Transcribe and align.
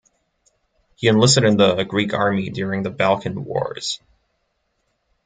He 0.95 1.07
enlisted 1.09 1.43
in 1.43 1.57
the 1.57 1.83
Greek 1.83 2.11
army 2.11 2.49
during 2.49 2.81
the 2.81 2.89
Balkan 2.89 3.45
Wars. 3.45 3.99